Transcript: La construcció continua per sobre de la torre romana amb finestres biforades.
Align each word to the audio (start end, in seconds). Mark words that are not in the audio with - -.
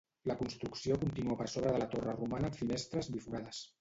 La 0.29 0.35
construcció 0.37 0.95
continua 1.03 1.37
per 1.41 1.47
sobre 1.57 1.73
de 1.75 1.81
la 1.83 1.89
torre 1.93 2.17
romana 2.19 2.51
amb 2.51 2.59
finestres 2.63 3.13
biforades. 3.19 3.63